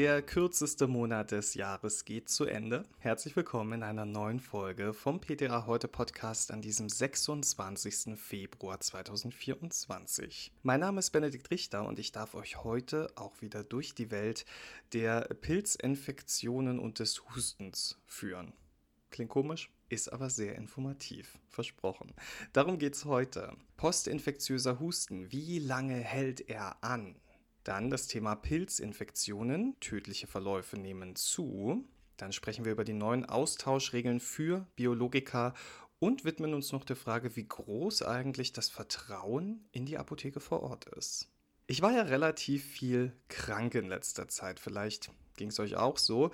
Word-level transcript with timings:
Der 0.00 0.22
kürzeste 0.22 0.86
Monat 0.86 1.30
des 1.30 1.52
Jahres 1.52 2.06
geht 2.06 2.30
zu 2.30 2.46
Ende. 2.46 2.84
Herzlich 3.00 3.36
willkommen 3.36 3.74
in 3.74 3.82
einer 3.82 4.06
neuen 4.06 4.40
Folge 4.40 4.94
vom 4.94 5.20
PTA 5.20 5.66
Heute 5.66 5.88
Podcast 5.88 6.52
an 6.52 6.62
diesem 6.62 6.88
26. 6.88 8.18
Februar 8.18 8.80
2024. 8.80 10.52
Mein 10.62 10.80
Name 10.80 11.00
ist 11.00 11.10
Benedikt 11.10 11.50
Richter 11.50 11.86
und 11.86 11.98
ich 11.98 12.12
darf 12.12 12.34
euch 12.34 12.64
heute 12.64 13.12
auch 13.14 13.42
wieder 13.42 13.62
durch 13.62 13.94
die 13.94 14.10
Welt 14.10 14.46
der 14.94 15.20
Pilzinfektionen 15.38 16.78
und 16.78 16.98
des 16.98 17.22
Hustens 17.28 17.98
führen. 18.06 18.54
Klingt 19.10 19.28
komisch? 19.28 19.70
ist 19.90 20.12
aber 20.12 20.30
sehr 20.30 20.54
informativ, 20.54 21.38
versprochen. 21.48 22.14
Darum 22.52 22.78
geht's 22.78 23.04
heute. 23.04 23.54
Postinfektiöser 23.76 24.78
Husten, 24.80 25.30
wie 25.30 25.58
lange 25.58 25.96
hält 25.96 26.48
er 26.48 26.82
an? 26.82 27.16
Dann 27.64 27.90
das 27.90 28.06
Thema 28.06 28.34
Pilzinfektionen. 28.36 29.78
Tödliche 29.80 30.26
Verläufe 30.26 30.78
nehmen 30.78 31.16
zu. 31.16 31.84
Dann 32.16 32.32
sprechen 32.32 32.64
wir 32.64 32.72
über 32.72 32.84
die 32.84 32.92
neuen 32.92 33.24
Austauschregeln 33.24 34.20
für 34.20 34.66
Biologiker 34.76 35.54
und 35.98 36.24
widmen 36.24 36.54
uns 36.54 36.72
noch 36.72 36.84
der 36.84 36.96
Frage, 36.96 37.36
wie 37.36 37.46
groß 37.46 38.02
eigentlich 38.02 38.52
das 38.52 38.68
Vertrauen 38.68 39.68
in 39.72 39.84
die 39.84 39.98
Apotheke 39.98 40.40
vor 40.40 40.62
Ort 40.62 40.86
ist. 40.86 41.28
Ich 41.66 41.82
war 41.82 41.92
ja 41.92 42.02
relativ 42.02 42.64
viel 42.64 43.12
krank 43.28 43.74
in 43.74 43.86
letzter 43.86 44.26
Zeit. 44.26 44.58
Vielleicht 44.58 45.12
ging 45.36 45.50
es 45.50 45.60
euch 45.60 45.76
auch 45.76 45.98
so. 45.98 46.30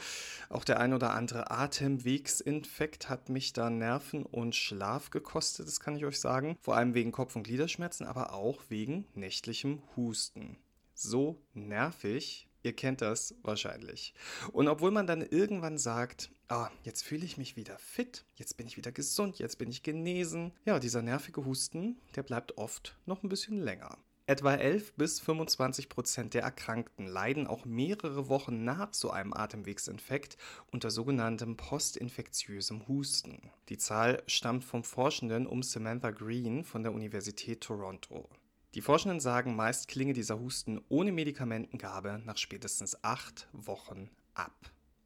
Auch 0.48 0.64
der 0.64 0.80
ein 0.80 0.94
oder 0.94 1.12
andere 1.12 1.50
Atemwegsinfekt 1.50 3.08
hat 3.08 3.28
mich 3.28 3.52
da 3.52 3.68
Nerven 3.68 4.24
und 4.24 4.54
Schlaf 4.54 5.10
gekostet, 5.10 5.66
das 5.66 5.80
kann 5.80 5.96
ich 5.96 6.04
euch 6.04 6.18
sagen. 6.18 6.56
Vor 6.60 6.76
allem 6.76 6.94
wegen 6.94 7.12
Kopf- 7.12 7.36
und 7.36 7.42
Gliederschmerzen, 7.42 8.06
aber 8.06 8.32
auch 8.32 8.62
wegen 8.68 9.06
nächtlichem 9.14 9.82
Husten 9.94 10.56
so 10.96 11.42
nervig. 11.54 12.48
Ihr 12.62 12.74
kennt 12.74 13.00
das 13.00 13.36
wahrscheinlich. 13.42 14.12
Und 14.52 14.66
obwohl 14.66 14.90
man 14.90 15.06
dann 15.06 15.22
irgendwann 15.22 15.78
sagt, 15.78 16.30
ah, 16.48 16.68
jetzt 16.82 17.04
fühle 17.04 17.24
ich 17.24 17.36
mich 17.36 17.54
wieder 17.54 17.78
fit, 17.78 18.24
jetzt 18.34 18.56
bin 18.56 18.66
ich 18.66 18.76
wieder 18.76 18.90
gesund, 18.90 19.38
jetzt 19.38 19.58
bin 19.58 19.70
ich 19.70 19.84
genesen. 19.84 20.52
Ja, 20.64 20.80
dieser 20.80 21.02
nervige 21.02 21.44
Husten, 21.44 22.00
der 22.16 22.24
bleibt 22.24 22.58
oft 22.58 22.98
noch 23.06 23.22
ein 23.22 23.28
bisschen 23.28 23.60
länger. 23.60 23.98
Etwa 24.28 24.54
11 24.54 24.94
bis 24.94 25.20
25 25.20 25.88
Prozent 25.88 26.34
der 26.34 26.42
Erkrankten 26.42 27.06
leiden 27.06 27.46
auch 27.46 27.64
mehrere 27.64 28.28
Wochen 28.28 28.64
nach 28.64 28.92
so 28.92 29.12
einem 29.12 29.32
Atemwegsinfekt 29.32 30.36
unter 30.72 30.90
sogenanntem 30.90 31.56
postinfektiösem 31.56 32.88
Husten. 32.88 33.52
Die 33.68 33.78
Zahl 33.78 34.24
stammt 34.26 34.64
vom 34.64 34.82
Forschenden 34.82 35.46
um 35.46 35.62
Samantha 35.62 36.10
Green 36.10 36.64
von 36.64 36.82
der 36.82 36.92
Universität 36.92 37.60
Toronto. 37.60 38.28
Die 38.76 38.82
Forschenden 38.82 39.20
sagen, 39.20 39.56
meist 39.56 39.88
klinge 39.88 40.12
dieser 40.12 40.38
Husten 40.38 40.82
ohne 40.90 41.10
Medikamentengabe 41.10 42.20
nach 42.22 42.36
spätestens 42.36 43.02
acht 43.02 43.48
Wochen 43.54 44.10
ab. 44.34 44.52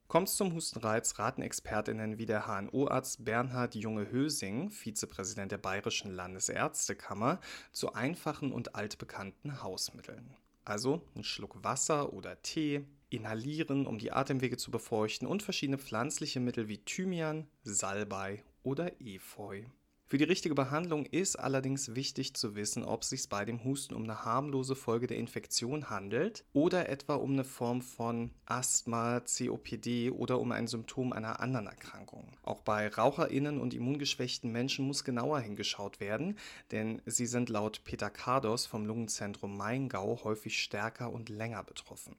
Kommt 0.08 0.26
es 0.26 0.34
zum 0.34 0.52
Hustenreiz, 0.54 1.20
raten 1.20 1.40
ExpertInnen 1.40 2.18
wie 2.18 2.26
der 2.26 2.48
HNO-Arzt 2.48 3.24
Bernhard 3.24 3.76
Junge-Hösing, 3.76 4.72
Vizepräsident 4.72 5.52
der 5.52 5.58
Bayerischen 5.58 6.10
Landesärztekammer, 6.10 7.38
zu 7.70 7.92
einfachen 7.92 8.50
und 8.50 8.74
altbekannten 8.74 9.62
Hausmitteln. 9.62 10.34
Also 10.64 11.02
ein 11.14 11.22
Schluck 11.22 11.62
Wasser 11.62 12.12
oder 12.12 12.42
Tee, 12.42 12.84
inhalieren, 13.08 13.86
um 13.86 13.98
die 13.98 14.10
Atemwege 14.10 14.56
zu 14.56 14.72
befeuchten 14.72 15.28
und 15.28 15.44
verschiedene 15.44 15.78
pflanzliche 15.78 16.40
Mittel 16.40 16.66
wie 16.66 16.78
Thymian, 16.78 17.46
Salbei 17.62 18.42
oder 18.64 19.00
Efeu. 19.00 19.62
Für 20.10 20.18
die 20.18 20.24
richtige 20.24 20.56
Behandlung 20.56 21.06
ist 21.06 21.36
allerdings 21.36 21.94
wichtig 21.94 22.34
zu 22.34 22.56
wissen, 22.56 22.82
ob 22.82 23.02
es 23.02 23.10
sich 23.10 23.28
bei 23.28 23.44
dem 23.44 23.62
Husten 23.62 23.94
um 23.94 24.02
eine 24.02 24.24
harmlose 24.24 24.74
Folge 24.74 25.06
der 25.06 25.18
Infektion 25.18 25.88
handelt 25.88 26.44
oder 26.52 26.88
etwa 26.88 27.14
um 27.14 27.34
eine 27.34 27.44
Form 27.44 27.80
von 27.80 28.32
Asthma, 28.44 29.20
COPD 29.20 30.10
oder 30.10 30.40
um 30.40 30.50
ein 30.50 30.66
Symptom 30.66 31.12
einer 31.12 31.38
anderen 31.38 31.68
Erkrankung. 31.68 32.26
Auch 32.42 32.62
bei 32.62 32.88
Raucherinnen 32.88 33.60
und 33.60 33.72
immungeschwächten 33.72 34.50
Menschen 34.50 34.84
muss 34.84 35.04
genauer 35.04 35.38
hingeschaut 35.38 36.00
werden, 36.00 36.36
denn 36.72 37.00
sie 37.06 37.26
sind 37.26 37.48
laut 37.48 37.84
Peter 37.84 38.10
Kardos 38.10 38.66
vom 38.66 38.86
Lungenzentrum 38.86 39.56
Maingau 39.56 40.24
häufig 40.24 40.60
stärker 40.60 41.12
und 41.12 41.28
länger 41.28 41.62
betroffen. 41.62 42.16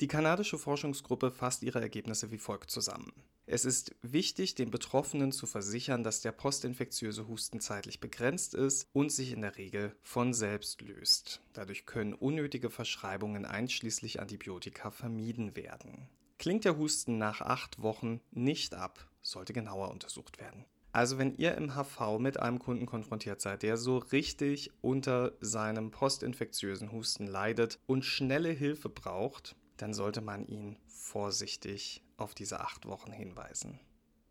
Die 0.00 0.06
kanadische 0.06 0.56
Forschungsgruppe 0.56 1.32
fasst 1.32 1.64
ihre 1.64 1.80
Ergebnisse 1.80 2.30
wie 2.30 2.38
folgt 2.38 2.70
zusammen. 2.70 3.12
Es 3.46 3.66
ist 3.66 3.94
wichtig, 4.00 4.54
den 4.54 4.70
Betroffenen 4.70 5.30
zu 5.30 5.46
versichern, 5.46 6.02
dass 6.02 6.22
der 6.22 6.32
postinfektiöse 6.32 7.28
Husten 7.28 7.60
zeitlich 7.60 8.00
begrenzt 8.00 8.54
ist 8.54 8.88
und 8.94 9.12
sich 9.12 9.32
in 9.32 9.42
der 9.42 9.56
Regel 9.58 9.94
von 10.02 10.32
selbst 10.32 10.80
löst. 10.80 11.42
Dadurch 11.52 11.84
können 11.84 12.14
unnötige 12.14 12.70
Verschreibungen 12.70 13.44
einschließlich 13.44 14.20
Antibiotika 14.20 14.90
vermieden 14.90 15.56
werden. 15.56 16.08
Klingt 16.38 16.64
der 16.64 16.78
Husten 16.78 17.18
nach 17.18 17.42
acht 17.42 17.82
Wochen 17.82 18.20
nicht 18.30 18.74
ab, 18.74 19.08
sollte 19.20 19.52
genauer 19.52 19.90
untersucht 19.90 20.38
werden. 20.40 20.64
Also 20.92 21.18
wenn 21.18 21.36
ihr 21.36 21.56
im 21.56 21.74
HV 21.74 22.18
mit 22.20 22.38
einem 22.38 22.60
Kunden 22.60 22.86
konfrontiert 22.86 23.40
seid, 23.40 23.62
der 23.62 23.76
so 23.76 23.98
richtig 23.98 24.70
unter 24.80 25.32
seinem 25.40 25.90
postinfektiösen 25.90 26.92
Husten 26.92 27.26
leidet 27.26 27.78
und 27.86 28.04
schnelle 28.04 28.50
Hilfe 28.50 28.88
braucht, 28.88 29.56
dann 29.76 29.92
sollte 29.92 30.20
man 30.20 30.46
ihn 30.46 30.78
vorsichtig 30.86 32.03
auf 32.16 32.34
diese 32.34 32.60
acht 32.60 32.86
Wochen 32.86 33.12
hinweisen. 33.12 33.80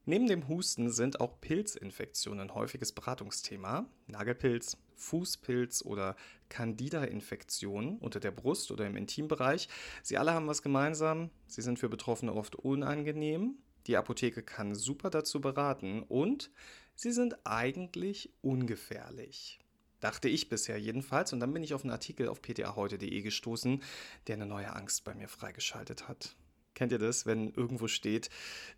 Neben 0.06 0.28
dem 0.28 0.50
Husten 0.50 0.90
sind 0.90 1.22
auch 1.22 1.40
Pilzinfektionen 1.40 2.54
häufiges 2.54 2.92
Beratungsthema. 2.92 3.86
Nagelpilz, 4.08 4.78
Fußpilz 4.96 5.84
oder 5.86 6.18
Candida-Infektionen 6.50 8.00
unter 8.00 8.20
der 8.20 8.32
Brust 8.32 8.72
oder 8.72 8.86
im 8.86 8.98
Intimbereich. 8.98 9.70
Sie 10.02 10.18
alle 10.18 10.34
haben 10.34 10.48
was 10.48 10.62
gemeinsam. 10.62 11.30
Sie 11.48 11.62
sind 11.62 11.80
für 11.80 11.88
Betroffene 11.88 12.34
oft 12.34 12.56
unangenehm. 12.56 13.56
Die 13.88 13.96
Apotheke 13.96 14.44
kann 14.44 14.76
super 14.76 15.10
dazu 15.10 15.40
beraten 15.40 16.04
und 16.04 16.52
sie 16.96 17.12
sind 17.12 17.46
eigentlich 17.46 18.34
ungefährlich. 18.42 19.60
Dachte 20.02 20.28
ich 20.28 20.50
bisher 20.50 20.78
jedenfalls. 20.78 21.32
Und 21.32 21.40
dann 21.40 21.54
bin 21.54 21.64
ich 21.64 21.74
auf 21.74 21.84
einen 21.84 21.92
Artikel 21.92 22.28
auf 22.28 22.42
ptaheute.de 22.42 23.22
gestoßen, 23.22 23.82
der 24.28 24.36
eine 24.36 24.46
neue 24.46 24.76
Angst 24.76 25.06
bei 25.06 25.14
mir 25.14 25.30
freigeschaltet 25.30 26.10
hat. 26.10 26.36
Kennt 26.74 26.92
ihr 26.92 27.00
das, 27.00 27.26
wenn 27.26 27.54
irgendwo 27.54 27.88
steht, 27.88 28.30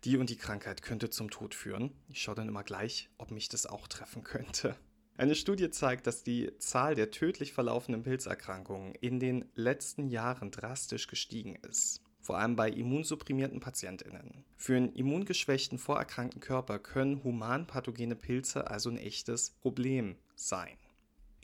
die 0.04 0.16
und 0.16 0.30
die 0.30 0.36
Krankheit 0.36 0.82
könnte 0.82 1.10
zum 1.10 1.30
Tod 1.30 1.54
führen? 1.54 1.92
Ich 2.08 2.22
schaue 2.22 2.34
dann 2.34 2.48
immer 2.48 2.62
gleich, 2.62 3.08
ob 3.18 3.30
mich 3.30 3.48
das 3.48 3.66
auch 3.66 3.88
treffen 3.88 4.22
könnte. 4.22 4.76
Eine 5.16 5.34
Studie 5.34 5.70
zeigt, 5.70 6.06
dass 6.06 6.24
die 6.24 6.50
Zahl 6.58 6.94
der 6.94 7.10
tödlich 7.10 7.52
verlaufenden 7.54 8.02
Pilzerkrankungen 8.02 8.94
in 8.96 9.18
den 9.18 9.46
letzten 9.54 10.08
Jahren 10.08 10.50
drastisch 10.50 11.06
gestiegen 11.06 11.56
ist 11.68 12.02
vor 12.26 12.38
allem 12.38 12.56
bei 12.56 12.68
immunsupprimierten 12.68 13.60
Patientinnen. 13.60 14.44
Für 14.56 14.76
einen 14.76 14.92
immungeschwächten, 14.92 15.78
vorerkrankten 15.78 16.40
Körper 16.40 16.80
können 16.80 17.22
humanpathogene 17.22 18.16
Pilze 18.16 18.68
also 18.68 18.90
ein 18.90 18.98
echtes 18.98 19.50
Problem 19.62 20.16
sein. 20.34 20.76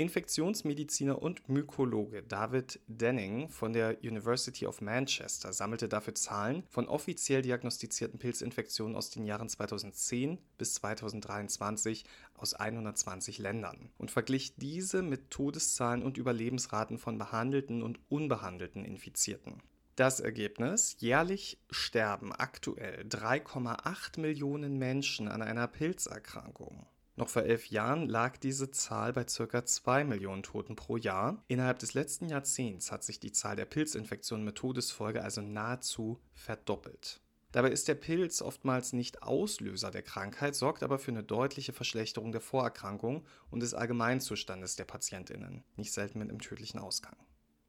Infektionsmediziner 0.02 1.22
und 1.22 1.48
Mykologe 1.48 2.24
David 2.24 2.80
Denning 2.88 3.48
von 3.48 3.72
der 3.72 3.98
University 4.02 4.66
of 4.66 4.80
Manchester 4.80 5.52
sammelte 5.52 5.88
dafür 5.88 6.16
Zahlen 6.16 6.64
von 6.68 6.88
offiziell 6.88 7.40
diagnostizierten 7.40 8.18
Pilzinfektionen 8.18 8.96
aus 8.96 9.10
den 9.10 9.24
Jahren 9.24 9.48
2010 9.48 10.38
bis 10.58 10.74
2023 10.74 12.04
aus 12.34 12.54
120 12.54 13.38
Ländern 13.38 13.90
und 13.96 14.10
verglich 14.10 14.56
diese 14.56 15.02
mit 15.02 15.30
Todeszahlen 15.30 16.02
und 16.02 16.18
Überlebensraten 16.18 16.98
von 16.98 17.16
behandelten 17.16 17.80
und 17.80 18.00
unbehandelten 18.08 18.84
Infizierten. 18.84 19.62
Das 19.94 20.18
Ergebnis, 20.18 20.96
jährlich 20.98 21.58
sterben 21.70 22.32
aktuell 22.32 23.04
3,8 23.04 24.18
Millionen 24.18 24.78
Menschen 24.78 25.28
an 25.28 25.42
einer 25.42 25.68
Pilzerkrankung. 25.68 26.86
Noch 27.22 27.28
vor 27.28 27.44
elf 27.44 27.66
Jahren 27.66 28.08
lag 28.08 28.36
diese 28.36 28.72
Zahl 28.72 29.12
bei 29.12 29.22
ca. 29.22 29.64
2 29.64 30.02
Millionen 30.02 30.42
Toten 30.42 30.74
pro 30.74 30.96
Jahr. 30.96 31.40
Innerhalb 31.46 31.78
des 31.78 31.94
letzten 31.94 32.28
Jahrzehnts 32.28 32.90
hat 32.90 33.04
sich 33.04 33.20
die 33.20 33.30
Zahl 33.30 33.54
der 33.54 33.64
Pilzinfektionen 33.64 34.44
mit 34.44 34.56
Todesfolge 34.56 35.22
also 35.22 35.40
nahezu 35.40 36.18
verdoppelt. 36.34 37.20
Dabei 37.52 37.70
ist 37.70 37.86
der 37.86 37.94
Pilz 37.94 38.42
oftmals 38.42 38.92
nicht 38.92 39.22
Auslöser 39.22 39.92
der 39.92 40.02
Krankheit, 40.02 40.56
sorgt 40.56 40.82
aber 40.82 40.98
für 40.98 41.12
eine 41.12 41.22
deutliche 41.22 41.72
Verschlechterung 41.72 42.32
der 42.32 42.40
Vorerkrankung 42.40 43.24
und 43.50 43.60
des 43.60 43.72
Allgemeinzustandes 43.72 44.74
der 44.74 44.86
Patientinnen, 44.86 45.62
nicht 45.76 45.92
selten 45.92 46.18
mit 46.18 46.28
einem 46.28 46.40
tödlichen 46.40 46.80
Ausgang. 46.80 47.14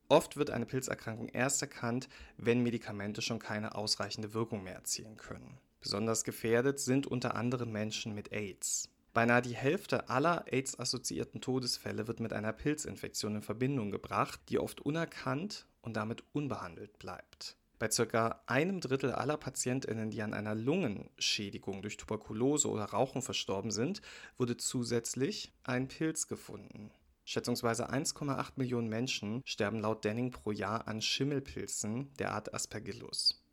Oft 0.10 0.36
wird 0.36 0.50
eine 0.50 0.66
Pilzerkrankung 0.66 1.30
erst 1.30 1.62
erkannt, 1.62 2.10
wenn 2.38 2.64
Medikamente 2.64 3.22
schon 3.22 3.38
keine 3.38 3.76
ausreichende 3.76 4.34
Wirkung 4.34 4.64
mehr 4.64 4.74
erzielen 4.74 5.16
können. 5.16 5.60
Besonders 5.80 6.24
gefährdet 6.24 6.80
sind 6.80 7.06
unter 7.06 7.36
anderem 7.36 7.72
Menschen 7.72 8.16
mit 8.16 8.32
AIDS. 8.32 8.90
Beinahe 9.14 9.44
die 9.44 9.56
Hälfte 9.56 10.10
aller 10.10 10.46
AIDS-assoziierten 10.52 11.40
Todesfälle 11.40 12.08
wird 12.08 12.20
mit 12.20 12.34
einer 12.34 12.52
Pilzinfektion 12.52 13.36
in 13.36 13.42
Verbindung 13.44 13.92
gebracht, 13.92 14.40
die 14.50 14.58
oft 14.58 14.82
unerkannt 14.82 15.68
und 15.82 15.96
damit 15.96 16.24
unbehandelt 16.34 16.98
bleibt. 16.98 17.56
Bei 17.78 17.90
ca. 17.90 18.42
einem 18.48 18.80
Drittel 18.80 19.12
aller 19.12 19.38
Patientinnen, 19.38 20.10
die 20.10 20.22
an 20.22 20.34
einer 20.34 20.56
Lungenschädigung 20.56 21.82
durch 21.82 21.98
Tuberkulose 21.98 22.70
oder 22.70 22.86
Rauchen 22.86 23.22
verstorben 23.22 23.72
sind, 23.72 24.02
wurde 24.38 24.58
zusätzlich 24.58 25.54
ein 25.64 25.90
Pilz 25.90 26.28
gefunden. 26.28 26.92
Schätzungsweise 27.26 27.92
1,8 27.92 28.54
Millionen 28.56 28.90
Menschen 28.90 29.42
sterben 29.46 29.80
laut 29.80 30.04
Denning 30.06 30.32
pro 30.32 30.52
Jahr 30.52 30.88
an 30.88 31.02
Schimmelpilzen 31.02 32.14
der 32.16 32.32
Art 32.32 32.54
Aspergillus. 32.54 33.44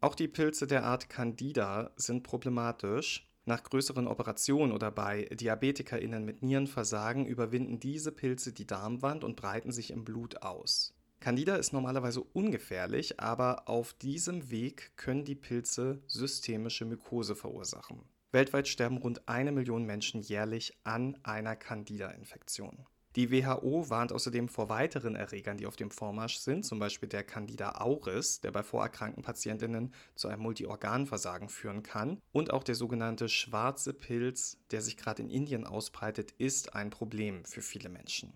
Auch 0.00 0.14
die 0.14 0.28
Pilze 0.28 0.66
der 0.66 0.84
Art 0.84 1.08
Candida 1.08 1.92
sind 1.96 2.22
problematisch. 2.22 3.31
Nach 3.44 3.62
größeren 3.62 4.06
Operationen 4.06 4.72
oder 4.72 4.92
bei 4.92 5.24
DiabetikerInnen 5.24 6.24
mit 6.24 6.42
Nierenversagen 6.42 7.26
überwinden 7.26 7.80
diese 7.80 8.12
Pilze 8.12 8.52
die 8.52 8.66
Darmwand 8.66 9.24
und 9.24 9.34
breiten 9.34 9.72
sich 9.72 9.90
im 9.90 10.04
Blut 10.04 10.42
aus. 10.42 10.94
Candida 11.18 11.56
ist 11.56 11.72
normalerweise 11.72 12.20
ungefährlich, 12.20 13.18
aber 13.20 13.68
auf 13.68 13.94
diesem 13.94 14.50
Weg 14.50 14.96
können 14.96 15.24
die 15.24 15.34
Pilze 15.34 16.02
systemische 16.06 16.84
Mykose 16.84 17.34
verursachen. 17.34 18.02
Weltweit 18.32 18.66
sterben 18.66 18.96
rund 18.96 19.28
eine 19.28 19.52
Million 19.52 19.84
Menschen 19.84 20.20
jährlich 20.20 20.78
an 20.84 21.18
einer 21.22 21.54
Candida-Infektion. 21.54 22.86
Die 23.14 23.30
WHO 23.30 23.90
warnt 23.90 24.10
außerdem 24.10 24.48
vor 24.48 24.70
weiteren 24.70 25.16
Erregern, 25.16 25.58
die 25.58 25.66
auf 25.66 25.76
dem 25.76 25.90
Vormarsch 25.90 26.38
sind, 26.38 26.64
zum 26.64 26.78
Beispiel 26.78 27.10
der 27.10 27.24
Candida 27.24 27.72
auris, 27.72 28.40
der 28.40 28.52
bei 28.52 28.62
vorerkrankten 28.62 29.22
Patientinnen 29.22 29.92
zu 30.14 30.28
einem 30.28 30.42
Multiorganversagen 30.42 31.50
führen 31.50 31.82
kann. 31.82 32.20
Und 32.32 32.50
auch 32.52 32.64
der 32.64 32.74
sogenannte 32.74 33.28
schwarze 33.28 33.92
Pilz, 33.92 34.56
der 34.70 34.80
sich 34.80 34.96
gerade 34.96 35.22
in 35.22 35.28
Indien 35.28 35.66
ausbreitet, 35.66 36.32
ist 36.38 36.74
ein 36.74 36.88
Problem 36.88 37.44
für 37.44 37.60
viele 37.60 37.90
Menschen. 37.90 38.32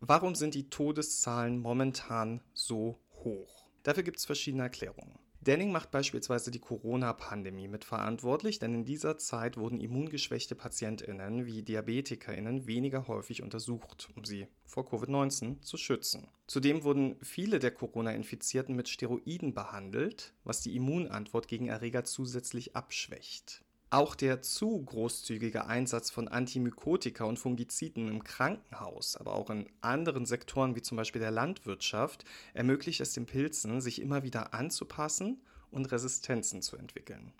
Warum 0.00 0.34
sind 0.34 0.54
die 0.54 0.68
Todeszahlen 0.68 1.60
momentan 1.60 2.40
so 2.54 2.98
hoch? 3.24 3.68
Dafür 3.84 4.02
gibt 4.02 4.18
es 4.18 4.26
verschiedene 4.26 4.64
Erklärungen. 4.64 5.18
Denning 5.40 5.70
macht 5.70 5.92
beispielsweise 5.92 6.50
die 6.50 6.58
Corona-Pandemie 6.58 7.68
mitverantwortlich, 7.68 8.58
denn 8.58 8.74
in 8.74 8.84
dieser 8.84 9.18
Zeit 9.18 9.56
wurden 9.56 9.80
immungeschwächte 9.80 10.56
PatientInnen 10.56 11.46
wie 11.46 11.62
DiabetikerInnen 11.62 12.66
weniger 12.66 13.06
häufig 13.06 13.42
untersucht, 13.42 14.10
um 14.16 14.24
sie 14.24 14.48
vor 14.66 14.84
Covid-19 14.84 15.62
zu 15.62 15.76
schützen. 15.76 16.26
Zudem 16.48 16.82
wurden 16.82 17.16
viele 17.22 17.60
der 17.60 17.70
Corona-Infizierten 17.70 18.74
mit 18.74 18.88
Steroiden 18.88 19.54
behandelt, 19.54 20.34
was 20.42 20.60
die 20.60 20.74
Immunantwort 20.74 21.46
gegen 21.46 21.68
Erreger 21.68 22.04
zusätzlich 22.04 22.74
abschwächt. 22.74 23.64
Auch 23.90 24.14
der 24.14 24.42
zu 24.42 24.82
großzügige 24.84 25.64
Einsatz 25.64 26.10
von 26.10 26.28
Antimykotika 26.28 27.24
und 27.24 27.38
Fungiziden 27.38 28.08
im 28.08 28.22
Krankenhaus, 28.22 29.16
aber 29.16 29.32
auch 29.32 29.48
in 29.48 29.66
anderen 29.80 30.26
Sektoren 30.26 30.76
wie 30.76 30.82
zum 30.82 30.98
Beispiel 30.98 31.22
der 31.22 31.30
Landwirtschaft, 31.30 32.26
ermöglicht 32.52 33.00
es 33.00 33.14
den 33.14 33.24
Pilzen, 33.24 33.80
sich 33.80 34.02
immer 34.02 34.22
wieder 34.22 34.52
anzupassen 34.52 35.40
und 35.70 35.90
Resistenzen 35.90 36.60
zu 36.60 36.76
entwickeln. 36.76 37.32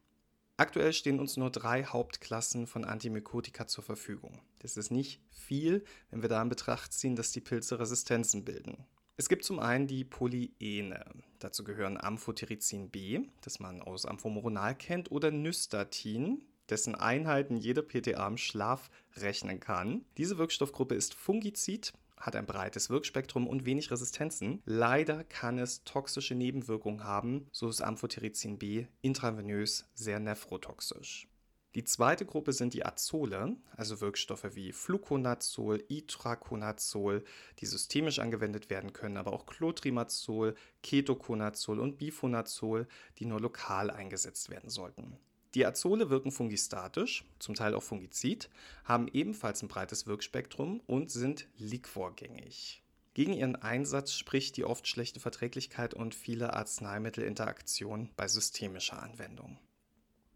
Aktuell 0.57 0.95
stehen 0.95 1.21
uns 1.21 1.37
nur 1.37 1.51
drei 1.51 1.85
Hauptklassen 1.85 2.67
von 2.67 2.85
Antimykotika 2.85 3.67
zur 3.67 3.85
Verfügung. 3.85 4.41
Das 4.61 4.79
ist 4.79 4.91
nicht 4.91 5.21
viel, 5.31 5.85
wenn 6.11 6.23
wir 6.23 6.31
da 6.31 6.41
in 6.41 6.49
Betracht 6.49 6.95
ziehen, 6.95 7.15
dass 7.15 7.31
die 7.31 7.43
Pilze 7.43 7.79
Resistenzen 7.79 8.45
bilden. 8.45 8.87
Es 9.19 9.29
gibt 9.29 9.45
zum 9.45 9.61
einen 9.61 9.87
die 9.87 10.05
Polyene. 10.05 11.05
Dazu 11.39 11.65
gehören 11.65 11.97
Amphotericin 11.97 12.91
B, 12.91 13.21
das 13.43 13.61
man 13.61 13.81
aus 13.81 14.07
Amphomoronal 14.07 14.75
kennt, 14.75 15.11
oder 15.11 15.31
Nystatin, 15.31 16.43
dessen 16.69 16.95
Einheiten 16.95 17.57
jeder 17.57 17.83
PTA 17.83 18.27
im 18.27 18.37
Schlaf 18.37 18.91
rechnen 19.17 19.61
kann. 19.61 20.05
Diese 20.17 20.39
Wirkstoffgruppe 20.39 20.95
ist 20.95 21.15
Fungizid, 21.15 21.93
hat 22.17 22.37
ein 22.37 22.47
breites 22.47 22.91
Wirkspektrum 22.91 23.47
und 23.47 23.65
wenig 23.65 23.91
Resistenzen. 23.91 24.61
Leider 24.65 25.25
kann 25.25 25.59
es 25.59 25.85
toxische 25.85 26.35
Nebenwirkungen 26.35 27.05
haben, 27.05 27.47
so 27.53 27.69
ist 27.69 27.81
Amphotericin 27.81 28.59
B 28.59 28.87
intravenös 29.01 29.89
sehr 29.95 30.19
nephrotoxisch. 30.19 31.29
Die 31.75 31.85
zweite 31.85 32.25
Gruppe 32.25 32.55
sind 32.55 32.73
die 32.73 32.85
Azole, 32.85 33.57
also 33.77 34.01
Wirkstoffe 34.01 34.55
wie 34.55 34.73
Fluconazol, 34.73 35.85
Itraconazol, 35.89 37.25
die 37.59 37.67
systemisch 37.67 38.21
angewendet 38.21 38.71
werden 38.71 38.95
können, 38.95 39.19
aber 39.19 39.35
auch 39.35 39.45
Clotrimazol, 39.45 40.55
Ketoconazol 40.83 41.79
und 41.79 41.99
Bifonazol, 41.99 42.89
die 43.19 43.27
nur 43.27 43.41
lokal 43.41 43.91
eingesetzt 43.91 44.49
werden 44.49 44.71
sollten. 44.71 45.19
Die 45.55 45.67
Azole 45.67 46.09
wirken 46.09 46.33
fungistatisch, 46.33 47.25
zum 47.39 47.55
Teil 47.55 47.75
auch 47.75 47.83
fungizid, 47.83 48.49
haben 48.85 49.09
ebenfalls 49.09 49.63
ein 49.63 49.69
breites 49.69 50.07
Wirkspektrum 50.07 50.81
und 50.87 51.11
sind 51.11 51.49
liquorgängig. 51.59 52.83
Gegen 53.13 53.33
ihren 53.33 53.57
Einsatz 53.57 54.13
spricht 54.13 54.57
die 54.57 54.65
oft 54.65 54.87
schlechte 54.87 55.21
Verträglichkeit 55.21 55.93
und 55.93 56.15
viele 56.15 56.55
Arzneimittelinteraktionen 56.55 58.11
bei 58.17 58.29
systemischer 58.29 59.03
Anwendung. 59.03 59.59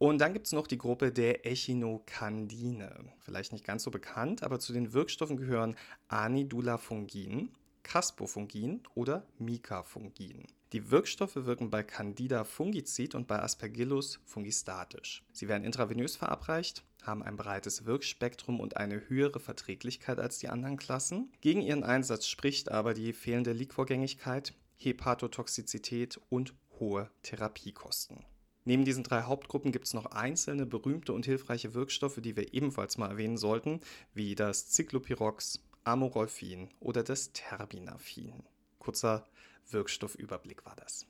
Und 0.02 0.19
dann 0.19 0.32
gibt 0.32 0.46
es 0.46 0.52
noch 0.52 0.66
die 0.66 0.78
Gruppe 0.78 1.12
der 1.12 1.46
Echinokandine. 1.46 3.04
Vielleicht 3.20 3.52
nicht 3.52 3.64
ganz 3.64 3.84
so 3.84 3.93
bekannt, 3.93 4.43
aber 4.43 4.58
zu 4.58 4.72
den 4.72 4.93
Wirkstoffen 4.93 5.37
gehören 5.37 5.76
Anidulafungin, 6.08 7.52
Caspofungin 7.84 8.82
oder 8.96 9.25
Mikafungin. 9.38 10.49
Die 10.72 10.90
Wirkstoffe 10.90 11.37
wirken 11.37 11.70
bei 11.70 11.84
Candida 11.84 12.43
fungizid 12.43 13.14
und 13.14 13.28
bei 13.28 13.40
Aspergillus 13.40 14.19
fungistatisch. 14.25 15.22
Sie 15.31 15.46
werden 15.46 15.62
intravenös 15.62 16.16
verabreicht, 16.16 16.82
haben 17.04 17.22
ein 17.22 17.37
breites 17.37 17.84
Wirkspektrum 17.84 18.58
und 18.58 18.76
eine 18.76 19.08
höhere 19.08 19.38
Verträglichkeit 19.38 20.19
als 20.19 20.40
die 20.40 20.49
anderen 20.49 20.78
Klassen. 20.78 21.31
Gegen 21.40 21.62
ihren 21.62 21.84
Einsatz 21.84 22.26
spricht 22.26 22.72
aber 22.72 22.94
die 22.94 23.12
fehlende 23.12 23.52
Liquorgängigkeit, 23.52 24.52
Hepatotoxizität 24.78 26.20
und 26.28 26.54
hohe 26.81 27.08
Therapiekosten. 27.22 28.25
Neben 28.64 28.85
diesen 28.85 29.03
drei 29.03 29.23
Hauptgruppen 29.23 29.73
gibt 29.73 29.87
es 29.87 29.94
noch 29.94 30.06
einzelne 30.06 30.67
berühmte 30.67 31.12
und 31.12 31.26
hilfreiche 31.26 31.75
Wirkstoffe, 31.75 32.20
die 32.20 32.37
wir 32.37 32.55
ebenfalls 32.55 32.97
mal 32.97 33.11
erwähnen 33.11 33.37
sollten, 33.37 33.81
wie 34.14 34.35
das 34.35 34.70
Cyclopyrox, 34.70 35.61
Amorolfin 35.85 36.69
oder 36.79 37.03
das 37.03 37.32
Terbinafin. 37.32 38.44
Kurzer 38.79 39.26
Wirkstoffüberblick 39.70 40.64
war 40.64 40.76
das. 40.76 41.06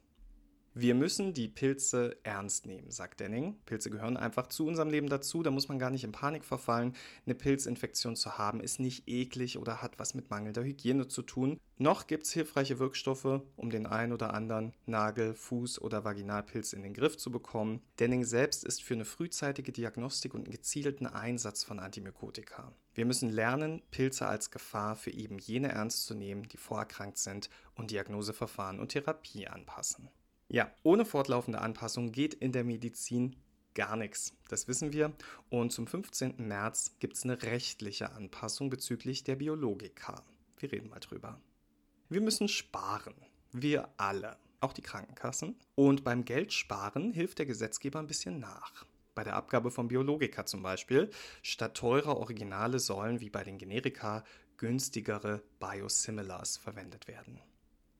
Wir 0.75 0.95
müssen 0.95 1.35
die 1.35 1.49
Pilze 1.49 2.17
ernst 2.23 2.65
nehmen, 2.65 2.91
sagt 2.91 3.21
Denning. 3.21 3.59
Pilze 3.67 3.91
gehören 3.91 4.17
einfach 4.17 4.47
zu 4.47 4.67
unserem 4.67 4.89
Leben 4.89 5.11
dazu, 5.11 5.43
da 5.43 5.51
muss 5.51 5.69
man 5.69 5.79
gar 5.79 5.91
nicht 5.91 6.03
in 6.03 6.13
Panik 6.13 6.47
verfallen. 6.47 6.97
Eine 7.27 7.35
Pilzinfektion 7.35 8.17
zu 8.17 8.39
haben 8.39 8.59
ist 8.59 8.81
nicht 8.81 9.07
eklig 9.07 9.59
oder 9.59 9.83
hat 9.83 9.99
was 9.99 10.15
mit 10.15 10.31
mangelnder 10.31 10.65
Hygiene 10.65 11.09
zu 11.09 11.21
tun. 11.21 11.61
Noch 11.77 12.07
gibt 12.07 12.25
es 12.25 12.33
hilfreiche 12.33 12.79
Wirkstoffe, 12.79 13.43
um 13.55 13.69
den 13.69 13.87
einen 13.87 14.15
oder 14.15 14.33
anderen 14.33 14.73
Nagel-, 14.87 15.35
Fuß- 15.35 15.79
oder 15.79 16.05
Vaginalpilz 16.05 16.73
in 16.73 16.83
den 16.83 16.95
Griff 16.95 17.19
zu 17.19 17.31
bekommen. 17.31 17.83
Denning 17.99 18.25
selbst 18.25 18.65
ist 18.65 18.83
für 18.83 18.95
eine 18.95 19.05
frühzeitige 19.05 19.73
Diagnostik 19.73 20.33
und 20.33 20.45
einen 20.45 20.53
gezielten 20.53 21.07
Einsatz 21.07 21.65
von 21.65 21.81
Antimykotika. 21.81 22.73
Wir 22.95 23.05
müssen 23.05 23.29
lernen, 23.29 23.83
Pilze 23.91 24.27
als 24.27 24.51
Gefahr 24.51 24.97
für 24.97 25.11
eben 25.11 25.39
jene 25.39 25.69
ernst 25.69 26.07
zu 26.07 26.15
nehmen, 26.15 26.49
die 26.49 26.57
vorerkrankt 26.57 27.19
sind 27.19 27.51
und 27.75 27.91
Diagnoseverfahren 27.91 28.81
und 28.81 28.89
Therapie 28.89 29.49
anpassen. 29.49 30.09
Ja, 30.53 30.71
ohne 30.83 31.07
fortlaufende 31.07 31.63
Anpassung 31.63 32.13
geht 32.13 32.35
in 32.35 32.53
der 32.53 32.63
Medizin 32.63 33.37
gar 33.73 33.97
nichts. 33.97 34.37
Das 34.49 34.69
wissen 34.69 34.93
wir. 34.93 35.15
Und 35.49 35.73
zum 35.73 35.87
15. 35.87 36.47
März 36.47 36.97
gibt 36.99 37.17
es 37.17 37.25
eine 37.25 37.43
rechtliche 37.43 38.13
Anpassung 38.13 38.69
bezüglich 38.69 39.25
der 39.25 39.37
Biologika. 39.37 40.23
Wir 40.59 40.71
reden 40.71 40.91
mal 40.91 41.01
drüber. 41.01 41.41
Wir 42.11 42.21
müssen 42.21 42.49
sparen. 42.49 43.15
Wir 43.51 43.89
alle. 43.97 44.37
Auch 44.61 44.75
die 44.75 44.83
Krankenkassen. 44.83 45.57
Und 45.75 46.05
beim 46.05 46.27
Geldsparen 46.27 47.13
hilft 47.13 47.39
der 47.39 47.47
Gesetzgeber 47.47 47.99
ein 47.99 48.07
bisschen 48.07 48.39
nach. 48.39 48.85
Bei 49.15 49.25
der 49.25 49.37
Abgabe 49.37 49.71
von 49.71 49.89
Biologika 49.89 50.45
zum 50.45 50.63
Beispiel. 50.63 51.09
Statt 51.41 51.79
teurer 51.79 52.19
Originale 52.19 52.79
sollen, 52.79 53.21
wie 53.21 53.31
bei 53.31 53.43
den 53.43 53.57
Generika, 53.57 54.23
günstigere 54.59 55.43
Biosimilars 55.61 56.59
verwendet 56.59 57.09
werden. 57.09 57.41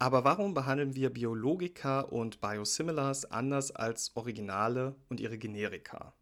Aber 0.03 0.25
warum 0.25 0.53
behandeln 0.53 0.97
wir 0.97 1.11
Biologika 1.11 2.01
und 2.01 2.41
Biosimilars 2.41 3.25
anders 3.31 3.71
als 3.71 4.11
Originale 4.17 4.97
und 5.09 5.21
ihre 5.21 5.39
Generika? 5.39 6.13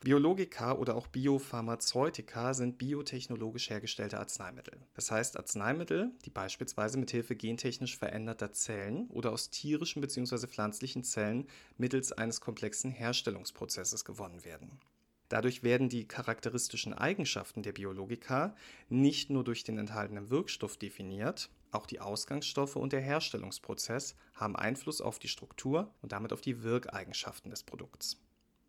Biologika 0.00 0.72
oder 0.72 0.96
auch 0.96 1.06
Biopharmazeutika 1.06 2.52
sind 2.52 2.78
biotechnologisch 2.78 3.70
hergestellte 3.70 4.18
Arzneimittel. 4.18 4.80
Das 4.94 5.12
heißt 5.12 5.36
Arzneimittel, 5.36 6.10
die 6.24 6.30
beispielsweise 6.30 6.98
mit 6.98 7.12
Hilfe 7.12 7.36
gentechnisch 7.36 7.96
veränderter 7.96 8.50
Zellen 8.50 9.06
oder 9.10 9.30
aus 9.30 9.50
tierischen 9.50 10.02
bzw. 10.02 10.48
pflanzlichen 10.48 11.04
Zellen 11.04 11.46
mittels 11.78 12.10
eines 12.10 12.40
komplexen 12.40 12.90
Herstellungsprozesses 12.90 14.04
gewonnen 14.04 14.44
werden. 14.44 14.80
Dadurch 15.28 15.62
werden 15.62 15.88
die 15.88 16.08
charakteristischen 16.08 16.92
Eigenschaften 16.92 17.62
der 17.62 17.72
Biologika 17.72 18.56
nicht 18.88 19.30
nur 19.30 19.44
durch 19.44 19.62
den 19.62 19.78
enthaltenen 19.78 20.28
Wirkstoff 20.30 20.76
definiert, 20.76 21.50
auch 21.76 21.86
die 21.86 22.00
Ausgangsstoffe 22.00 22.76
und 22.76 22.92
der 22.92 23.00
Herstellungsprozess 23.00 24.16
haben 24.34 24.56
Einfluss 24.56 25.00
auf 25.00 25.18
die 25.18 25.28
Struktur 25.28 25.94
und 26.02 26.12
damit 26.12 26.32
auf 26.32 26.40
die 26.40 26.62
Wirkeigenschaften 26.62 27.50
des 27.50 27.62
Produkts. 27.62 28.20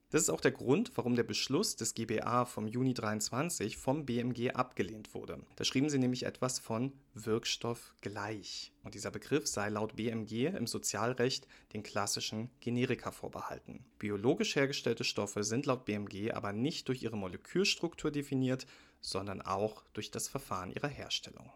Das 0.10 0.22
ist 0.22 0.30
auch 0.30 0.40
der 0.40 0.52
Grund, 0.52 0.92
warum 0.96 1.18
der 1.18 1.24
Beschluss 1.24 1.76
des 1.76 1.94
GBA 1.94 2.46
vom 2.46 2.66
Juni 2.66 2.94
23 2.94 3.76
vom 3.76 4.06
BMG 4.06 4.52
abgelehnt 4.52 5.14
wurde. 5.14 5.44
Da 5.58 5.66
schrieben 5.66 5.90
sie 5.90 6.00
nämlich 6.00 6.24
etwas 6.24 6.60
von 6.60 6.94
Wirkstoff 7.14 7.94
gleich. 8.00 8.72
Und 8.84 8.96
dieser 8.96 9.12
Begriff 9.12 9.48
sei 9.48 9.68
laut 9.68 9.98
BMG 9.98 10.46
im 10.56 10.66
Sozialrecht 10.66 11.46
den 11.74 11.84
klassischen 11.84 12.50
Generika 12.62 13.12
vorbehalten. 13.12 13.84
Biologisch 14.00 14.56
hergestellte 14.56 15.04
Stoffe 15.04 15.44
sind 15.44 15.66
laut 15.66 15.84
BMG 15.84 16.32
aber 16.32 16.54
nicht 16.54 16.88
durch 16.88 17.04
ihre 17.04 17.18
Molekülstruktur 17.18 18.10
definiert, 18.10 18.66
sondern 19.02 19.42
auch 19.42 19.84
durch 19.92 20.10
das 20.10 20.30
Verfahren 20.30 20.72
ihrer 20.72 20.88
Herstellung. 20.88 21.52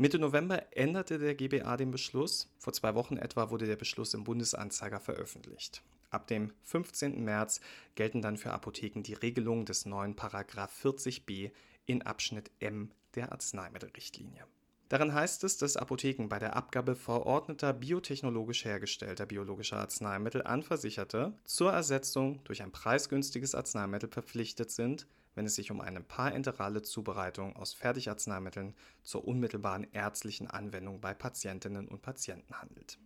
Mitte 0.00 0.20
November 0.20 0.64
änderte 0.76 1.18
der 1.18 1.34
GBA 1.34 1.76
den 1.76 1.90
Beschluss. 1.90 2.48
Vor 2.58 2.72
zwei 2.72 2.94
Wochen 2.94 3.16
etwa 3.16 3.50
wurde 3.50 3.66
der 3.66 3.74
Beschluss 3.74 4.14
im 4.14 4.22
Bundesanzeiger 4.22 5.00
veröffentlicht. 5.00 5.82
Ab 6.10 6.28
dem 6.28 6.52
15. 6.62 7.24
März 7.24 7.60
gelten 7.96 8.22
dann 8.22 8.36
für 8.36 8.52
Apotheken 8.52 9.02
die 9.02 9.14
Regelungen 9.14 9.66
des 9.66 9.86
neuen 9.86 10.14
Paragraph 10.14 10.72
40b 10.84 11.50
in 11.86 12.02
Abschnitt 12.02 12.52
M 12.60 12.92
der 13.16 13.32
Arzneimittelrichtlinie. 13.32 14.44
Darin 14.88 15.12
heißt 15.12 15.42
es, 15.42 15.56
dass 15.56 15.76
Apotheken 15.76 16.28
bei 16.28 16.38
der 16.38 16.54
Abgabe 16.54 16.94
verordneter 16.94 17.72
biotechnologisch 17.72 18.64
hergestellter 18.64 19.26
biologischer 19.26 19.78
Arzneimittel 19.78 20.44
an 20.44 20.62
Versicherte 20.62 21.36
zur 21.44 21.72
Ersetzung 21.72 22.38
durch 22.44 22.62
ein 22.62 22.70
preisgünstiges 22.70 23.56
Arzneimittel 23.56 24.08
verpflichtet 24.08 24.70
sind, 24.70 25.08
wenn 25.34 25.46
es 25.46 25.54
sich 25.54 25.70
um 25.70 25.80
eine 25.80 26.00
parenterale 26.00 26.82
Zubereitung 26.82 27.56
aus 27.56 27.74
Fertigarzneimitteln 27.74 28.74
zur 29.02 29.26
unmittelbaren 29.26 29.86
ärztlichen 29.92 30.48
Anwendung 30.48 31.00
bei 31.00 31.14
Patientinnen 31.14 31.88
und 31.88 32.02
Patienten 32.02 32.54
handelt. 32.54 32.98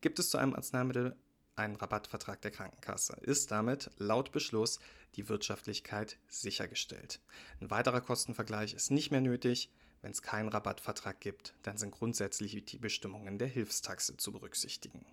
Gibt 0.00 0.18
es 0.18 0.30
zu 0.30 0.38
einem 0.38 0.54
Arzneimittel 0.54 1.16
einen 1.56 1.76
Rabattvertrag 1.76 2.40
der 2.42 2.50
Krankenkasse, 2.50 3.16
ist 3.22 3.50
damit 3.50 3.90
laut 3.96 4.30
Beschluss 4.30 4.78
die 5.14 5.28
Wirtschaftlichkeit 5.28 6.18
sichergestellt. 6.28 7.20
Ein 7.60 7.70
weiterer 7.70 8.02
Kostenvergleich 8.02 8.74
ist 8.74 8.90
nicht 8.90 9.10
mehr 9.10 9.22
nötig. 9.22 9.72
Wenn 10.02 10.12
es 10.12 10.22
keinen 10.22 10.50
Rabattvertrag 10.50 11.20
gibt, 11.20 11.54
dann 11.62 11.78
sind 11.78 11.90
grundsätzlich 11.90 12.64
die 12.66 12.78
Bestimmungen 12.78 13.38
der 13.38 13.48
Hilfstaxe 13.48 14.16
zu 14.16 14.30
berücksichtigen. 14.30 15.04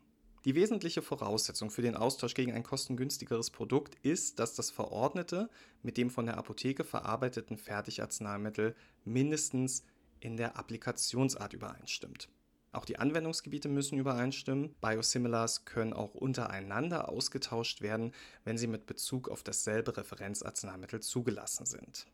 Die 0.46 0.56
wesentliche 0.56 1.02
Voraussetzung 1.02 1.72
für 1.72 1.82
den 1.82 1.96
Austausch 1.96 2.34
gegen 2.34 2.52
ein 2.52 2.64
kostengünstigeres 2.64 3.50
Produkt 3.50 3.96
ist, 4.04 4.40
dass 4.40 4.56
das 4.56 4.72
verordnete 4.72 5.50
mit 5.84 5.96
dem 5.96 6.10
von 6.10 6.26
der 6.26 6.38
Apotheke 6.38 6.84
verarbeiteten 6.84 7.58
Fertigarzneimittel 7.58 8.76
mindestens 9.06 9.86
in 10.20 10.36
der 10.36 10.58
Applikationsart 10.58 11.54
übereinstimmt. 11.54 12.28
Auch 12.74 12.84
die 12.84 12.98
Anwendungsgebiete 12.98 13.70
müssen 13.70 14.00
übereinstimmen. 14.00 14.76
Biosimilars 14.82 15.64
können 15.64 15.94
auch 15.94 16.14
untereinander 16.14 17.08
ausgetauscht 17.08 17.82
werden, 17.82 18.12
wenn 18.44 18.58
sie 18.58 18.68
mit 18.68 18.86
Bezug 18.86 19.30
auf 19.30 19.44
dasselbe 19.44 19.96
Referenzarzneimittel 19.96 21.00
zugelassen 21.00 21.66
sind. 21.66 22.08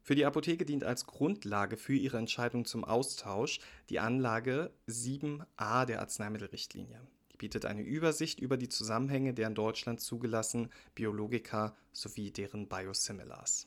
Für 0.00 0.16
die 0.16 0.24
Apotheke 0.24 0.64
dient 0.64 0.82
als 0.82 1.06
Grundlage 1.06 1.76
für 1.76 1.94
ihre 1.94 2.18
Entscheidung 2.18 2.64
zum 2.64 2.84
Austausch 2.84 3.60
die 3.88 4.00
Anlage 4.00 4.72
7a 4.88 5.84
der 5.84 6.00
Arzneimittelrichtlinie. 6.00 7.00
Bietet 7.42 7.64
eine 7.64 7.82
Übersicht 7.82 8.38
über 8.38 8.56
die 8.56 8.68
Zusammenhänge 8.68 9.34
der 9.34 9.48
in 9.48 9.56
Deutschland 9.56 10.00
zugelassenen 10.00 10.70
Biologika 10.94 11.74
sowie 11.90 12.30
deren 12.30 12.68
Biosimilars. 12.68 13.66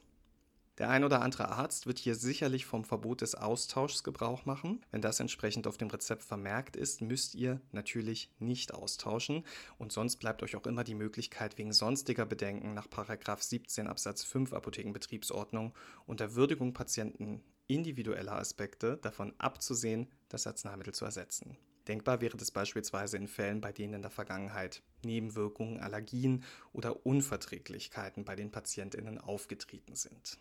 Der 0.77 0.89
ein 0.89 1.03
oder 1.03 1.21
andere 1.21 1.49
Arzt 1.49 1.85
wird 1.85 1.99
hier 1.99 2.15
sicherlich 2.15 2.65
vom 2.65 2.85
Verbot 2.85 3.19
des 3.19 3.35
Austauschs 3.35 4.05
Gebrauch 4.05 4.45
machen. 4.45 4.79
Wenn 4.91 5.01
das 5.01 5.19
entsprechend 5.19 5.67
auf 5.67 5.75
dem 5.75 5.89
Rezept 5.89 6.23
vermerkt 6.23 6.77
ist, 6.77 7.01
müsst 7.01 7.35
ihr 7.35 7.59
natürlich 7.73 8.31
nicht 8.39 8.73
austauschen 8.73 9.43
und 9.77 9.91
sonst 9.91 10.15
bleibt 10.19 10.41
euch 10.41 10.55
auch 10.55 10.67
immer 10.67 10.85
die 10.85 10.95
Möglichkeit 10.95 11.57
wegen 11.57 11.73
sonstiger 11.73 12.25
Bedenken 12.25 12.73
nach 12.75 12.87
17 12.87 13.87
Absatz 13.87 14.23
5 14.23 14.53
Apothekenbetriebsordnung 14.53 15.73
unter 16.05 16.35
Würdigung 16.35 16.73
Patienten 16.73 17.43
individueller 17.67 18.37
Aspekte 18.37 18.95
davon 19.01 19.33
abzusehen, 19.37 20.07
das 20.29 20.47
Arzneimittel 20.47 20.93
zu 20.93 21.03
ersetzen. 21.03 21.57
Denkbar 21.87 22.21
wäre 22.21 22.37
das 22.37 22.51
beispielsweise 22.51 23.17
in 23.17 23.27
Fällen, 23.27 23.61
bei 23.61 23.71
denen 23.71 23.95
in 23.95 24.01
der 24.01 24.11
Vergangenheit 24.11 24.81
Nebenwirkungen, 25.03 25.79
Allergien 25.79 26.43
oder 26.73 27.05
Unverträglichkeiten 27.05 28.25
bei 28.25 28.35
den 28.35 28.51
Patientinnen 28.51 29.19
aufgetreten 29.19 29.95
sind. 29.95 30.39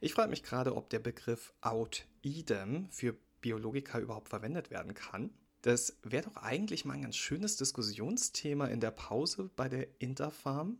Ich 0.00 0.14
frage 0.14 0.30
mich 0.30 0.42
gerade, 0.42 0.74
ob 0.74 0.90
der 0.90 0.98
Begriff 0.98 1.52
out 1.60 2.06
idem 2.22 2.88
für 2.90 3.16
Biologika 3.40 3.98
überhaupt 4.00 4.30
verwendet 4.30 4.70
werden 4.70 4.94
kann. 4.94 5.30
Das 5.62 5.96
wäre 6.02 6.24
doch 6.24 6.36
eigentlich 6.36 6.84
mal 6.84 6.94
ein 6.94 7.02
ganz 7.02 7.16
schönes 7.16 7.56
Diskussionsthema 7.56 8.66
in 8.66 8.80
der 8.80 8.90
Pause 8.90 9.50
bei 9.56 9.68
der 9.68 9.88
Interfarm 10.00 10.78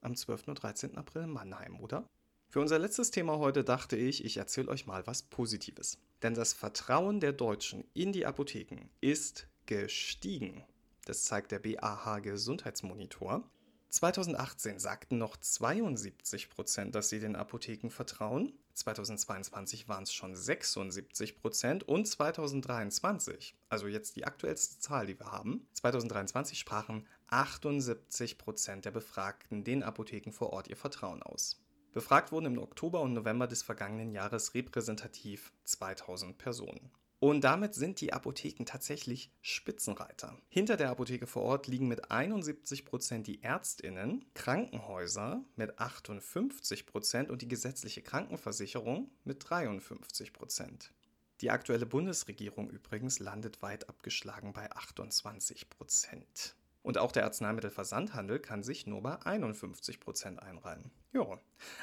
am 0.00 0.14
12. 0.14 0.48
und 0.48 0.62
13. 0.62 0.96
April 0.96 1.22
in 1.22 1.30
Mannheim, 1.30 1.80
oder? 1.80 2.08
Für 2.48 2.60
unser 2.60 2.78
letztes 2.78 3.10
Thema 3.10 3.38
heute 3.38 3.64
dachte 3.64 3.96
ich, 3.96 4.24
ich 4.24 4.36
erzähle 4.36 4.68
euch 4.68 4.86
mal 4.86 5.06
was 5.06 5.22
Positives. 5.22 5.98
Denn 6.22 6.34
das 6.34 6.52
Vertrauen 6.52 7.20
der 7.20 7.32
Deutschen 7.32 7.84
in 7.92 8.12
die 8.12 8.24
Apotheken 8.24 8.88
ist 9.00 9.48
gestiegen. 9.66 10.64
Das 11.04 11.24
zeigt 11.24 11.52
der 11.52 11.58
BAH 11.58 12.20
Gesundheitsmonitor. 12.20 13.48
2018 13.90 14.78
sagten 14.78 15.18
noch 15.18 15.36
72 15.36 16.50
Prozent, 16.50 16.94
dass 16.94 17.08
sie 17.08 17.20
den 17.20 17.36
Apotheken 17.36 17.90
vertrauen. 17.90 18.52
2022 18.74 19.88
waren 19.88 20.02
es 20.02 20.12
schon 20.12 20.34
76 20.36 21.36
Prozent 21.36 21.88
und 21.88 22.06
2023, 22.06 23.54
also 23.70 23.86
jetzt 23.86 24.16
die 24.16 24.26
aktuellste 24.26 24.78
Zahl, 24.80 25.06
die 25.06 25.18
wir 25.18 25.32
haben, 25.32 25.66
2023 25.72 26.58
sprachen 26.58 27.06
78 27.28 28.36
Prozent 28.36 28.84
der 28.84 28.90
Befragten 28.90 29.64
den 29.64 29.82
Apotheken 29.82 30.32
vor 30.32 30.52
Ort 30.52 30.68
ihr 30.68 30.76
Vertrauen 30.76 31.22
aus. 31.22 31.58
Befragt 31.96 32.30
wurden 32.30 32.44
im 32.44 32.58
Oktober 32.58 33.00
und 33.00 33.14
November 33.14 33.46
des 33.46 33.62
vergangenen 33.62 34.10
Jahres 34.10 34.52
repräsentativ 34.52 35.50
2000 35.64 36.36
Personen. 36.36 36.90
Und 37.20 37.40
damit 37.40 37.72
sind 37.72 38.02
die 38.02 38.12
Apotheken 38.12 38.66
tatsächlich 38.66 39.32
Spitzenreiter. 39.40 40.36
Hinter 40.50 40.76
der 40.76 40.90
Apotheke 40.90 41.26
vor 41.26 41.44
Ort 41.44 41.68
liegen 41.68 41.88
mit 41.88 42.10
71 42.10 42.84
Prozent 42.84 43.26
die 43.26 43.42
Ärztinnen, 43.42 44.26
Krankenhäuser 44.34 45.42
mit 45.56 45.78
58 45.78 46.84
Prozent 46.84 47.30
und 47.30 47.40
die 47.40 47.48
gesetzliche 47.48 48.02
Krankenversicherung 48.02 49.10
mit 49.24 49.48
53 49.48 50.34
Prozent. 50.34 50.92
Die 51.40 51.50
aktuelle 51.50 51.86
Bundesregierung 51.86 52.68
übrigens 52.68 53.20
landet 53.20 53.62
weit 53.62 53.88
abgeschlagen 53.88 54.52
bei 54.52 54.70
28 54.70 55.70
Prozent. 55.70 56.56
Und 56.86 56.98
auch 56.98 57.10
der 57.10 57.24
Arzneimittelversandhandel 57.24 58.38
kann 58.38 58.62
sich 58.62 58.86
nur 58.86 59.02
bei 59.02 59.20
51 59.20 59.98
Prozent 59.98 60.40
einreihen. 60.40 60.92
Jo. 61.12 61.36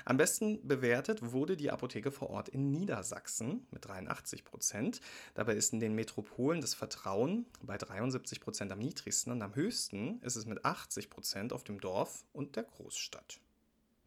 Am 0.05 0.15
besten 0.15 0.65
bewertet 0.65 1.33
wurde 1.33 1.57
die 1.57 1.71
Apotheke 1.71 2.09
vor 2.09 2.29
Ort 2.29 2.47
in 2.47 2.71
Niedersachsen 2.71 3.67
mit 3.69 3.85
83 3.85 4.45
Prozent. 4.45 5.01
Dabei 5.33 5.55
ist 5.55 5.73
in 5.73 5.81
den 5.81 5.93
Metropolen 5.93 6.61
das 6.61 6.73
Vertrauen 6.73 7.47
bei 7.61 7.77
73 7.77 8.39
Prozent 8.39 8.71
am 8.71 8.79
niedrigsten 8.79 9.33
und 9.33 9.41
am 9.41 9.55
höchsten 9.55 10.21
ist 10.21 10.37
es 10.37 10.45
mit 10.45 10.63
80 10.63 11.09
Prozent 11.09 11.51
auf 11.51 11.65
dem 11.65 11.81
Dorf 11.81 12.23
und 12.31 12.55
der 12.55 12.63
Großstadt. 12.63 13.41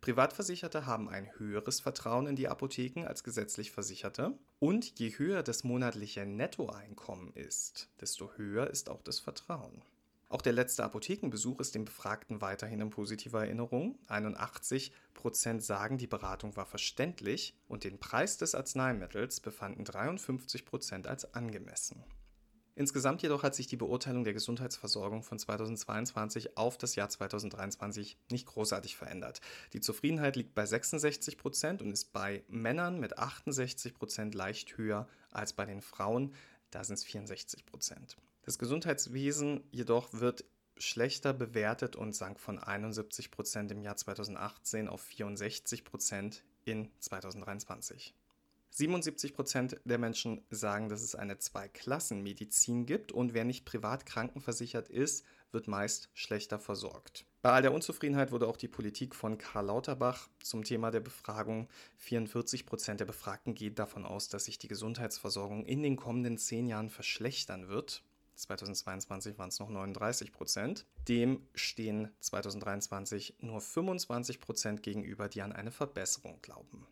Privatversicherte 0.00 0.87
haben 0.87 1.11
ein 1.11 1.31
höheres 1.37 1.81
Vertrauen 1.81 2.26
in 2.26 2.37
die 2.37 2.49
Apotheken 2.49 3.05
als 3.07 3.23
gesetzlich 3.23 3.71
Versicherte. 3.71 4.38
Und 4.61 4.99
je 4.99 5.11
höher 5.11 5.43
das 5.43 5.62
monatliche 5.62 6.25
Nettoeinkommen 6.25 7.35
ist, 7.35 7.91
desto 8.00 8.33
höher 8.38 8.71
ist 8.71 8.88
auch 8.88 9.03
das 9.03 9.21
Vertrauen. 9.21 9.83
Auch 10.28 10.42
der 10.42 10.52
letzte 10.52 10.83
Apothekenbesuch 10.83 11.61
ist 11.61 11.76
den 11.76 11.85
Befragten 11.85 12.40
weiterhin 12.40 12.80
in 12.80 12.90
positiver 12.90 13.45
Erinnerung. 13.45 13.97
81 14.09 14.92
Prozent 15.14 15.62
sagen, 15.62 15.99
die 15.99 16.09
Beratung 16.09 16.56
war 16.56 16.66
verständlich 16.66 17.54
und 17.68 17.85
den 17.85 17.99
Preis 17.99 18.37
des 18.37 18.54
Arzneimittels 18.56 19.40
befanden 19.40 19.85
53 19.85 20.64
Prozent 20.64 21.06
als 21.06 21.33
angemessen. 21.35 22.02
Insgesamt 22.75 23.23
jedoch 23.23 23.42
hat 23.42 23.54
sich 23.54 23.68
die 23.68 23.76
Beurteilung 23.76 24.25
der 24.25 24.35
Gesundheitsversorgung 24.35 25.23
von 25.23 25.38
2022 25.38 26.59
auf 26.59 26.76
das 26.76 26.95
Jahr 26.95 27.09
2023 27.09 28.18
nicht 28.30 28.47
großartig 28.47 28.97
verändert. 28.97 29.40
Die 29.73 29.80
Zufriedenheit 29.80 30.37
liegt 30.37 30.54
bei 30.54 30.66
66 30.66 31.38
Prozent 31.38 31.80
und 31.80 31.90
ist 31.90 32.12
bei 32.12 32.45
Männern 32.49 33.00
mit 33.00 33.16
68 33.16 33.95
Prozent 33.95 34.35
leicht 34.35 34.76
höher 34.76 35.09
als 35.30 35.54
bei 35.54 35.64
den 35.64 35.80
Frauen, 35.80 36.35
da 36.71 36.85
sind 36.85 36.99
es 36.99 37.04
64 37.04 37.64
Prozent. 37.64 38.18
Das 38.47 38.61
Gesundheitswesen 38.61 39.65
jedoch 39.73 40.12
wird 40.12 40.45
schlechter 40.79 41.33
bewertet 41.33 41.97
und 41.97 42.15
sank 42.15 42.38
von 42.38 42.61
71 42.61 43.33
Prozent 43.33 43.73
im 43.73 43.83
Jahr 43.83 43.97
2018 43.97 44.87
auf 44.88 45.00
64 45.00 45.85
Prozent 45.85 46.45
in 46.65 46.88
2023. 47.00 48.15
77 48.71 49.35
Prozent 49.35 49.81
der 49.85 49.99
Menschen 49.99 50.45
sagen, 50.50 50.88
dass 50.88 51.03
es 51.03 51.17
eine 51.17 51.38
Zweiklassenmedizin 51.38 52.87
gibt 52.87 53.11
und 53.11 53.35
wer 53.35 53.45
nicht 53.45 53.65
privat 53.65 54.07
krankenversichert 54.07 54.91
ist, 54.91 55.25
wird 55.50 55.67
meist 55.67 56.09
schlechter 56.15 56.61
versorgt. 56.61 57.25
Bei 57.43 57.50
all 57.50 57.62
der 57.62 57.73
Unzufriedenheit 57.73 58.31
wurde 58.31 58.47
auch 58.47 58.57
die 58.57 58.69
Politik 58.69 59.17
von 59.17 59.38
Karl 59.38 59.67
Lauterbach 59.67 60.29
zum 60.41 60.62
Thema 60.62 60.93
der 60.93 61.00
Befragung. 61.00 61.69
44 61.97 62.65
Prozent 62.65 63.00
der 63.00 63.07
Befragten 63.07 63.57
gehen 63.57 63.75
davon 63.75 64.05
aus, 64.05 64.29
dass 64.29 64.45
sich 64.45 64.59
die 64.59 64.69
Gesundheitsversorgung 64.69 65.65
in 65.65 65.83
den 65.83 65.97
kommenden 65.97 66.38
zehn 66.38 66.69
Jahren 66.69 66.91
verschlechtern 66.91 67.67
wird. 67.67 68.05
2022 68.37 69.38
waren 69.38 69.49
es 69.49 69.59
noch 69.59 69.69
39 69.69 70.33
Prozent. 70.33 70.87
Dem 71.09 71.47
stehen 71.55 72.11
2023 72.21 73.37
nur 73.40 73.61
25 73.61 74.40
Prozent 74.40 74.83
gegenüber, 74.83 75.28
die 75.28 75.43
an 75.43 75.52
eine 75.52 75.71
Verbesserung 75.71 76.40
glauben. 76.43 76.87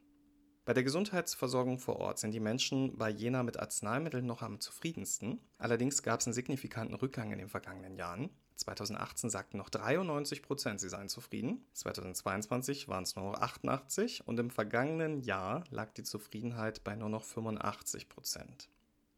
Bei 0.64 0.72
der 0.72 0.82
Gesundheitsversorgung 0.82 1.78
vor 1.78 1.96
Ort 1.96 2.18
sind 2.18 2.32
die 2.32 2.40
Menschen 2.40 2.96
bei 2.96 3.10
Jena 3.10 3.42
mit 3.42 3.60
Arzneimitteln 3.60 4.24
noch 4.24 4.40
am 4.40 4.60
zufriedensten. 4.60 5.38
Allerdings 5.58 6.02
gab 6.02 6.20
es 6.20 6.26
einen 6.26 6.32
signifikanten 6.32 6.94
Rückgang 6.94 7.32
in 7.32 7.38
den 7.38 7.50
vergangenen 7.50 7.96
Jahren. 7.96 8.30
2018 8.56 9.28
sagten 9.28 9.58
noch 9.58 9.68
93 9.68 10.42
Prozent, 10.42 10.80
sie 10.80 10.88
seien 10.88 11.10
zufrieden. 11.10 11.66
2022 11.74 12.88
waren 12.88 13.02
es 13.02 13.14
nur 13.14 13.32
noch 13.32 13.40
88 13.40 14.26
und 14.26 14.40
im 14.40 14.48
vergangenen 14.48 15.20
Jahr 15.20 15.64
lag 15.70 15.92
die 15.92 16.04
Zufriedenheit 16.04 16.82
bei 16.82 16.96
nur 16.96 17.10
noch 17.10 17.24
85 17.24 18.08
Prozent. 18.08 18.70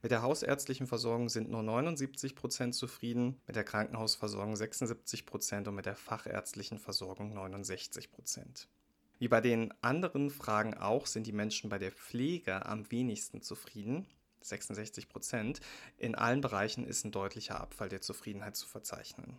Mit 0.03 0.11
der 0.11 0.23
hausärztlichen 0.23 0.87
Versorgung 0.87 1.29
sind 1.29 1.51
nur 1.51 1.63
79 1.63 2.37
Prozent 2.37 2.75
zufrieden, 2.75 3.41
mit 3.47 3.57
der 3.57 3.65
Krankenhausversorgung 3.65 4.55
76 4.55 5.27
Prozent 5.27 5.69
und 5.69 5.75
mit 5.75 5.87
der 5.87 5.97
fachärztlichen 5.97 6.79
Versorgung 6.79 7.33
69 7.33 8.13
Prozent. 8.13 8.69
Wie 9.19 9.29
bei 9.29 9.41
den 9.41 9.73
anderen 9.83 10.31
Fragen 10.31 10.75
auch 10.75 11.07
sind 11.07 11.27
die 11.27 11.33
Menschen 11.33 11.71
bei 11.71 11.79
der 11.79 11.93
Pflege 11.93 12.67
am 12.67 12.91
wenigsten 12.91 13.41
zufrieden. 13.41 14.07
66 14.43 15.09
Prozent. 15.09 15.61
In 15.97 16.15
allen 16.15 16.41
Bereichen 16.41 16.87
ist 16.87 17.05
ein 17.05 17.13
deutlicher 17.13 17.61
Abfall 17.61 17.89
der 17.89 18.03
Zufriedenheit 18.03 18.57
zu 18.57 18.67
verzeichnen. 18.67 19.39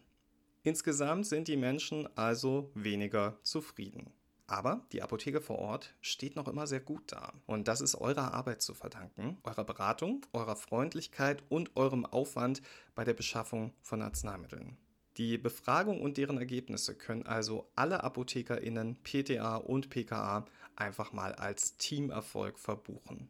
Insgesamt 0.63 1.27
sind 1.27 1.47
die 1.47 1.55
Menschen 1.55 2.09
also 2.17 2.71
weniger 2.73 3.37
zufrieden. 3.43 4.11
Aber 4.47 4.85
die 4.93 5.01
Apotheke 5.01 5.41
vor 5.41 5.59
Ort 5.59 5.93
steht 5.99 6.37
noch 6.37 6.47
immer 6.47 6.67
sehr 6.67 6.79
gut 6.79 7.11
da. 7.11 7.33
Und 7.45 7.67
das 7.67 7.81
ist 7.81 7.95
eurer 7.95 8.33
Arbeit 8.33 8.61
zu 8.61 8.73
verdanken, 8.73 9.37
eurer 9.43 9.65
Beratung, 9.65 10.25
eurer 10.31 10.55
Freundlichkeit 10.55 11.43
und 11.49 11.75
eurem 11.75 12.05
Aufwand 12.05 12.61
bei 12.95 13.03
der 13.03 13.13
Beschaffung 13.13 13.73
von 13.81 14.01
Arzneimitteln. 14.01 14.77
Die 15.17 15.37
Befragung 15.37 15.99
und 15.99 16.17
deren 16.17 16.37
Ergebnisse 16.37 16.95
können 16.95 17.25
also 17.25 17.69
alle 17.75 18.03
ApothekerInnen, 18.03 18.97
PTA 19.03 19.57
und 19.57 19.89
PKA 19.89 20.45
einfach 20.75 21.11
mal 21.11 21.33
als 21.33 21.75
Teamerfolg 21.77 22.57
verbuchen. 22.57 23.29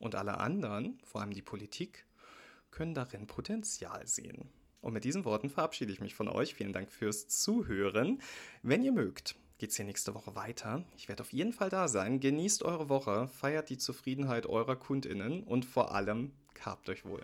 Und 0.00 0.14
alle 0.14 0.38
anderen, 0.38 0.98
vor 1.04 1.20
allem 1.20 1.34
die 1.34 1.42
Politik, 1.42 2.06
können 2.70 2.94
darin 2.94 3.26
Potenzial 3.26 4.06
sehen. 4.06 4.48
Und 4.80 4.94
mit 4.94 5.04
diesen 5.04 5.24
Worten 5.24 5.50
verabschiede 5.50 5.92
ich 5.92 6.00
mich 6.00 6.14
von 6.14 6.28
euch. 6.28 6.54
Vielen 6.54 6.72
Dank 6.72 6.90
fürs 6.90 7.28
Zuhören. 7.28 8.22
Wenn 8.62 8.82
ihr 8.82 8.92
mögt, 8.92 9.36
geht 9.58 9.70
es 9.70 9.76
hier 9.76 9.84
nächste 9.84 10.14
Woche 10.14 10.34
weiter. 10.34 10.84
Ich 10.96 11.08
werde 11.08 11.22
auf 11.22 11.32
jeden 11.32 11.52
Fall 11.52 11.68
da 11.68 11.88
sein. 11.88 12.20
Genießt 12.20 12.62
eure 12.62 12.88
Woche, 12.88 13.28
feiert 13.28 13.68
die 13.70 13.78
Zufriedenheit 13.78 14.46
eurer 14.46 14.76
KundInnen 14.76 15.42
und 15.42 15.64
vor 15.64 15.94
allem, 15.94 16.32
gehabt 16.54 16.88
euch 16.88 17.04
wohl. 17.04 17.22